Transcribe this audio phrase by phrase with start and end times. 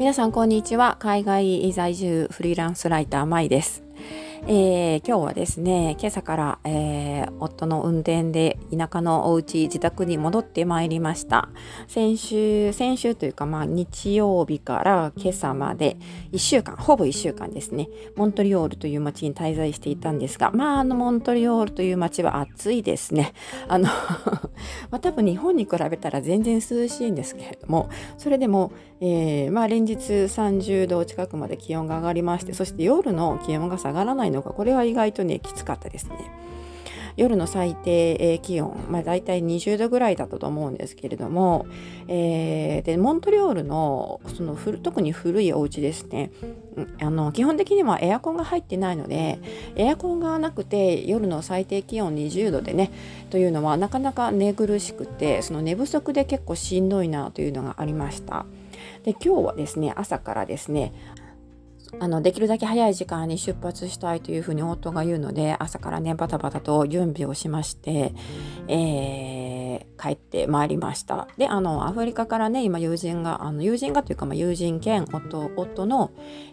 [0.00, 0.96] 皆さんこんにちは。
[0.98, 3.82] 海外在住フリーランスライターまいです。
[4.46, 6.70] えー、今日はですね、今朝から、えー、
[7.38, 11.48] 夫の運転で田舎のお家、自宅に戻ってまいりました。
[11.88, 15.96] 先週、先週というか、まあ、日曜日から今朝まで
[16.32, 23.32] 1週間、ほぼ1週間ですね、モントリオールという街に滞在していたんですが、まあ、あの、モントリオールという街は暑いですね。
[23.68, 23.88] あの
[24.90, 36.16] まあ、多分日本に比べたら全然涼しいんですけれども、それでも、えー、まあ、連日30度近くまで気温が上がりまして、そして夜の気温が下がらないのが、これは意外とね、きつかったですね。
[37.16, 41.66] 夜の最低気温、まあ、大体20度ぐらいだったと思うんですけれども、
[42.08, 46.30] えー、でモントリオールのその特に古いお家ですね
[47.00, 49.40] あの基本的にはエアコンが入ってないので
[49.76, 52.90] エアコンがなくて夜の最低気温20度でね
[53.30, 58.46] というのはなかなか寝苦しくてその寝不足で結構しんどいなというのがありました。
[59.04, 60.92] で今日はですね朝からですね
[61.98, 68.14] あのできるだけ早い時間に出発したいというふうに夫が言うので朝からねバタバタと準備をしまして、
[68.68, 76.12] えー、帰ってまいりましたであのアフリカからね今友人があの友人がというか、まあ、友人兼夫夫の、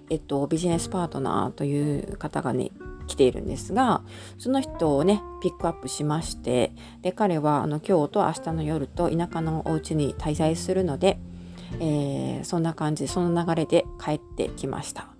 [0.09, 2.71] えっと、ビジネスパートナーという方がね
[3.05, 4.02] 来ているんですが
[4.38, 11.19] その人をねピックアップしましてで彼はあの今日と明日の夜と田舎のお家に滞在するので、
[11.80, 15.17] えー、そんな感じその流れで帰ってきました。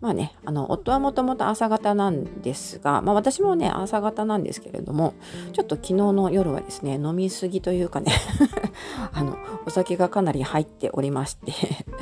[0.00, 5.14] まあね、あの夫はもともと朝方なんですが、まあ、私もね朝方なんですけれども
[5.52, 8.12] ちょっと昨日の夜はですね飲み過ぎというかね
[9.12, 11.52] あのお酒がかなり入っておりまして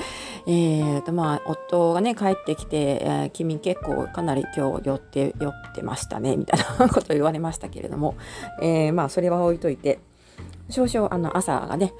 [0.46, 8.16] えーとまあ夫がね帰ってきて、えー、君結構かなり今日酔って酔ってましたねみたいなことを言われましたけれども、
[8.60, 10.00] えー、まあそれは置いといて
[10.68, 11.92] 少々あの朝がね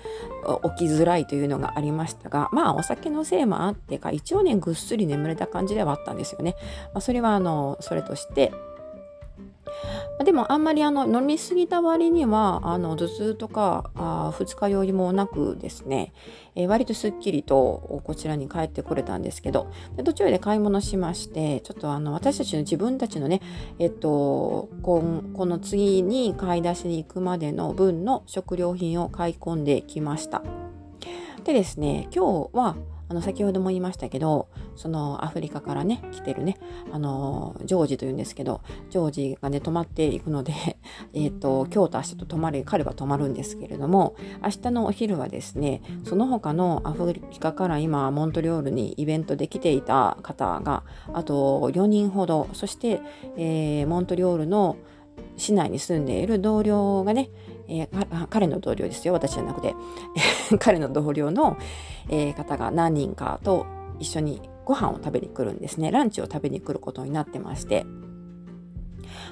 [0.77, 6.57] 起きづらいというのがありましたがまあお酒のせいもあってか一応ねぐっすり眠れた感じではあったんですよね。
[6.95, 8.53] まあ、それはあのそれとして
[10.25, 16.13] でもあんまりあの飲み過ぎた割にはあの頭痛とかあ二日酔いもなくですね、
[16.55, 23.41] えー、割とすっきりとこちらに帰ってこれたんですけどで途中で買い物しましてちょっとあの私たちの自分たちのね
[23.79, 25.03] えっとこ
[25.35, 30.43] この次に買い出しに行くまでの分の食料品を買い込んできました。
[31.45, 32.77] でですね今日は
[33.13, 36.57] あの先ほども言いましたけどそのアフリカからね来てるね
[36.93, 40.55] あのジョージというんですけどジョージがね泊まっていくので
[41.13, 53.03] えっと今日と明日と泊まる彼は泊まるんですけれども明日のお昼はですねその他のアフリカから今モントリオールにイベントで来ていた方があと4人ほどそして、
[53.37, 54.77] えー、モントリオールの
[55.37, 57.29] 市内に住んでいる同僚がね
[57.69, 59.75] えー、 彼の同僚ですよ私じゃなくて。
[60.59, 61.57] 彼の同僚の、
[62.09, 63.67] えー、方が何人かと
[63.99, 65.91] 一緒にご飯を食べに来るんですね。
[65.91, 67.87] ランチを食べに来ることになってまして。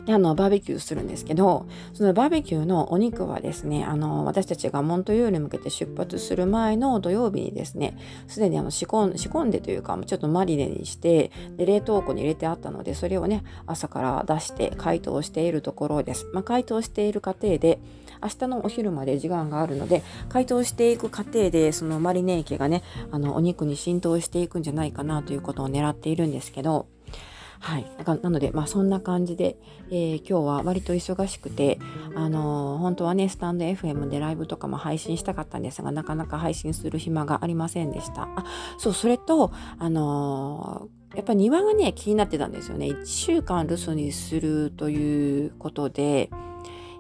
[0.07, 7.97] であのバーベキューするんですけどそのバーベキューのお肉はですねあの私たちがモントユーに向けて出発する前の土曜日にですね
[8.29, 17.79] すでにあの仕込ん仕込んでというかちょっとマリネにしてで冷凍庫に入れてあったのでそれをね朝から出して解凍しているところです、まあ、解凍している過程で
[18.23, 26.87] 明日のお昼まで時間があるので解凍していく過程でそのマリネ液がねあのお肉に浸透していくんじゃないかなということを狙っているんですけど
[27.61, 27.87] はい。
[28.23, 29.59] なので、まあそんな感じで、
[29.91, 31.79] えー、今日は割と忙しくて、
[32.15, 38.23] あのー、本当はね、スタンド FM でライブとかも配信したかったんですが、なかなか配信する暇がありませんでした。
[38.35, 38.47] あ、
[38.79, 42.87] そう、それと、あのー、やっぱ庭がね、気になってたんですよね。
[42.87, 46.31] 1週間留守にするということで、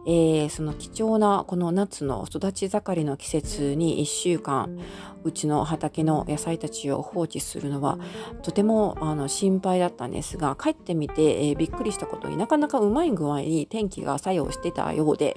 [0.06, 4.78] えー、その貴重なこの夏の育ち盛りの季節に1週間
[5.24, 7.98] うちの畑の野菜たちを放置するのは
[8.42, 15.36] とてもあの心配だったんですが帰ってみて、えー、びっくりしたことになかなかうまい具合に天気が作用してたようで、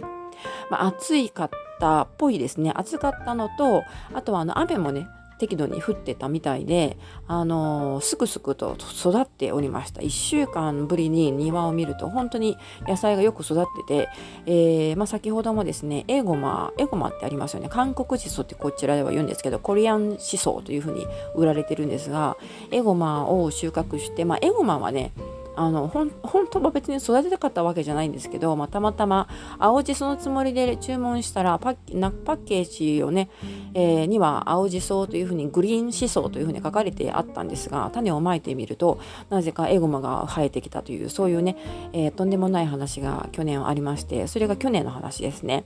[0.69, 2.71] まあ、暑いかったっぽいですね。
[2.75, 3.83] 暑かったのと
[4.13, 5.07] あとはあの雨もね
[5.39, 6.97] 適度に降ってたみたいで、
[7.27, 10.01] あの、すくすくと育っておりました。
[10.01, 12.57] 1週間ぶりに庭を見ると本当に
[12.87, 14.09] 野菜がよく育ってて、
[14.45, 17.69] えー、まあ、先ほどもですね、エゴマ、エゴマってありますよね。
[17.69, 22.37] 韓国シソってこちらでは言うんですけど、コリアンシソというふうに売られてるんですが、
[22.71, 25.11] エゴマを収穫して、まあ、エゴマはね、
[25.55, 26.11] あの本
[26.49, 29.27] 当は別に育てたかったわけじゃないんですけど、まあ、たまたま
[29.59, 33.29] 青じそのつもりで注文したらパッパッケージをね、
[33.73, 41.57] えー、には青じそというふうにグリーンシソというふうに書かれてあったんですが種をまいてみるとなぜかエゴマが生えてきたというそういうね、
[41.93, 45.65] えー、とんでもない話が去年ありましてそれが去年の話ですね。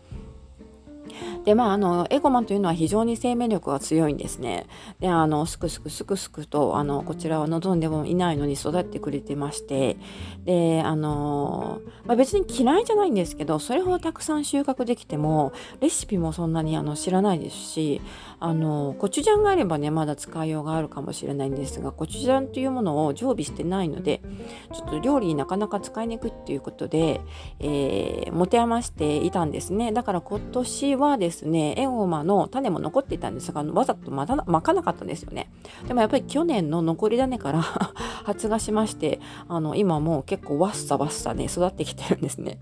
[1.45, 4.65] でまああのエゴマンというのは非常に生命力が強いんですね。
[5.00, 9.98] であのすくすくすくすくとあのこちらは望んでもいないのに育ってくれてまして
[10.45, 18.01] であの、まあ、別に嫌いじゃないんですけどそれほどたくさん収穫できてもレシピもそんなにあの知らないですし
[18.39, 24.21] あのコチュジャンがあればねまだ使いようがあるかもしれないんですがコチュジャンというものを常備してないので
[24.74, 27.21] ちょっと料理になかなか使いにくいっていうことで、
[27.59, 35.49] えー、持て余していたんですねだから今年はですねエゴマの種も残っていたんですがわざとまたまかなかったんですよね。
[35.88, 37.61] でもやっぱり去年の残り種から
[38.25, 42.57] 発芽しましてあの今もう結構わっさわっさね育ってきてるんですね。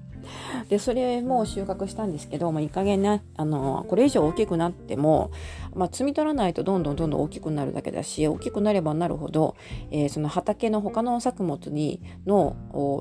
[0.70, 5.32] でそれも収穫したんですけど、まあ、いい加減ねあのこれ以上大きくなっても、
[5.76, 9.56] まあ、摘み取らないとどんどんどんどん大きくなるだけだし大きくなればなるほど、
[9.92, 12.56] えー、その畑の他の作物にの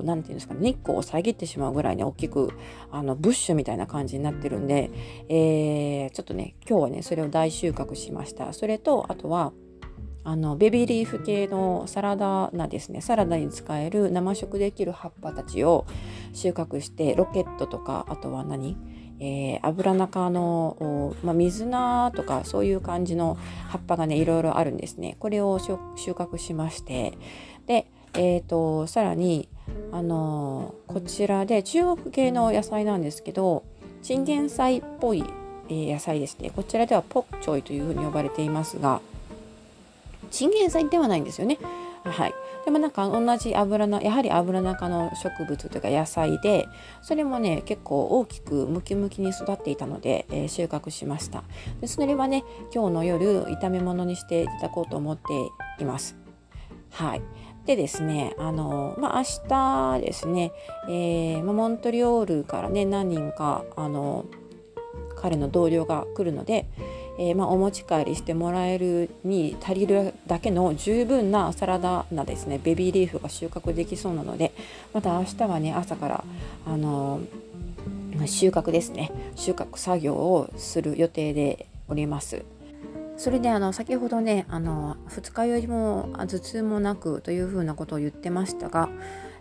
[0.04, 2.52] 何て言うんですか、ね、日光を遮ってしまうぐらいに大きく
[2.90, 4.90] あのブッシュみたいな感じになってるんで、
[5.28, 8.52] えー、ちょっとね今日はねそれを大収穫しました。
[8.52, 9.52] それとあとは
[10.24, 13.02] あのベビーリーフ系のサラダ菜ですね。
[13.02, 15.86] サラダに使える生食できる葉っぱたちを
[16.32, 18.76] 収穫してロケットとかあとは何、
[19.20, 23.36] えー、油中の、まあ、水菜とかそういう感じの
[23.68, 25.16] 葉っぱがねいろいろあるんですね。
[25.18, 25.74] これを収
[26.12, 27.18] 穫しまして。
[27.66, 27.86] で
[28.16, 29.48] えーと、さらに、
[29.90, 33.64] あのー、こちらで中国系の野菜なんですけど
[34.02, 35.24] チンゲン菜っぽい、
[35.68, 36.50] えー、野菜ですね。
[36.54, 39.00] こちらではポッチョイというふうに呼ばれていますが
[40.34, 41.58] チンゲン菜ではないんですよね。
[42.02, 42.34] はい、
[42.66, 46.68] でもなんか同じ油のやはり油中の植物というか野菜で
[47.00, 51.44] それもね結構大きくムキムキに育っていたので、えー、収穫しました。
[51.80, 52.44] でそれはね
[52.74, 55.22] 今日の夜炒め物にしていただこうと思って
[55.82, 56.16] います。
[56.90, 57.22] はい。
[57.64, 60.52] でですね、あの、まあ、明日ですね、
[60.86, 64.26] えー、ま、モントリオールからね、何人か、あの、
[65.16, 66.68] 彼の同僚が来るので、
[67.18, 74.52] えー、まあ、お持ち帰りしてもらえるに足りるだけの十分なサラダなですねベビーリーフが収穫できそうなので
[74.92, 76.24] また明日はね朝から
[76.66, 82.44] あのー、収穫ですね収穫作業をする予定でおります。
[83.16, 88.88] それであの先ほどねあの二日酔いも頭痛もなくというふうなことを言ってましたが、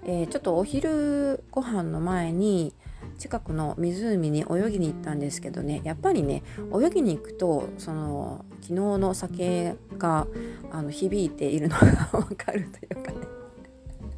[0.06, 2.72] えー、ちょっとお昼ご飯の前に
[3.18, 6.44] 近くの湖に泳ぎに行ったんですけどねやっぱりね
[6.74, 10.28] 泳ぎに行くとその昨日の酒が
[10.72, 13.18] あの響いているのが 分かるというかね。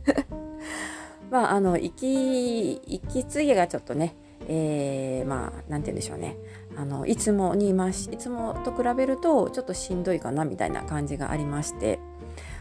[1.32, 4.16] まああの息息継ぎがちょっとね
[4.48, 6.38] えー、まあ何て言うんでしょうね。
[6.78, 12.00] あのいつもにいますいつもと比べるとちょっとしんどいかなみたいな感じがありまして。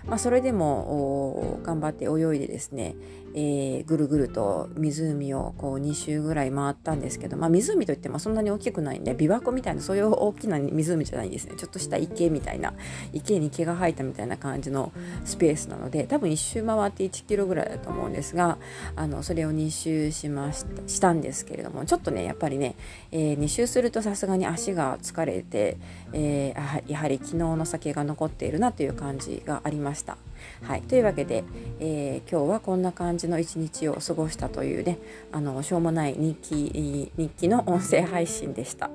[0.06, 2.94] まあ、それでも頑張って泳いでですね、
[3.34, 12.74] えー、ぐるぐると湖をこう2周ぐらい回ったんですけど、まあ、湖といってもそんなに大きくないんで琵琶湖みたいなそういう大きな湖じゃないんですねちょっとした池みたいな
[13.12, 14.92] 池に毛が生えたみたいな感じの
[15.24, 18.58] スペースなので多分1周回って1キロぐらいだと思うんですが
[18.94, 22.76] あのそれを2周しましたしたんですけれどもちょっとねやっぱりね、
[23.10, 25.76] えー、2周するとさすがに足が疲れて、
[26.12, 30.16] えー、やはり昨日の酒が残っているなという感じがありました。
[30.62, 31.44] はい、というわけで、
[31.80, 34.98] えー、今日はこんな感じの一日を過ごしたというね
[35.32, 38.90] あのしょうもない日記日記の音声配信でした。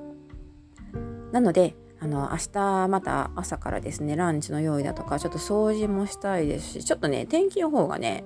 [1.31, 8.23] なのであの明日また朝からですねランチの用意だとかちょっと掃除もしたいですしちょっとね天気予報がね、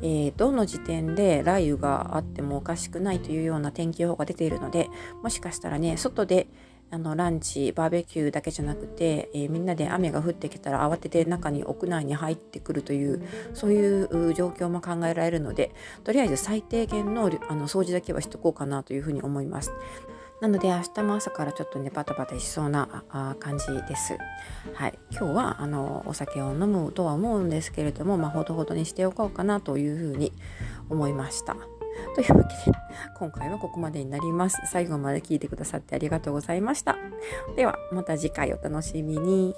[0.00, 4.88] えー、どの時点で雷雨があってもおかしくないというような天気予報が出ているので
[5.22, 6.46] もしかしたらね外で
[6.90, 19.72] あのランチバーベキューだけじゃなくて、えー、みんなで雨が降ってきたら慌てて中に屋内に入ってくるというそういう状況も考えられるのでとりあえず最低限のあの掃除だけはしとこうかなというふうに思います。
[20.40, 23.04] なので明日も朝からちょっとねバタバタしそうな
[23.40, 24.16] 感じです。
[24.74, 30.32] はい、今日はあのお酒を飲むとは思うんですけれども、まあ、ほどほどにしておこうかなというふうに
[30.88, 31.56] 思いました。
[32.14, 32.78] というわけで、
[33.18, 34.58] 今回はここまでになります。
[34.66, 36.96] 最後まで聞いてくださってありがとうございました。
[37.56, 39.54] では、また次回お楽しみに。